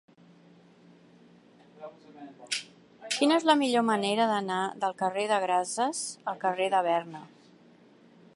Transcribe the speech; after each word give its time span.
Quina 3.17 3.37
és 3.41 3.45
la 3.51 3.57
millor 3.61 3.87
manera 3.93 4.27
d'anar 4.35 4.59
del 4.85 4.99
carrer 5.05 5.29
de 5.35 5.41
Grases 5.47 6.05
al 6.35 6.45
carrer 6.47 6.73
de 6.77 6.83
Berna? 6.91 7.25